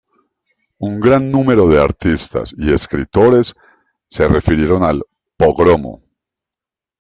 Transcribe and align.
Un 0.79 0.99
gran 0.99 1.29
número 1.29 1.67
de 1.67 1.79
artistas 1.79 2.55
y 2.57 2.73
escritores 2.73 3.53
se 4.07 4.27
refirieron 4.27 4.81
al 4.83 5.03
pogromo. 5.37 6.01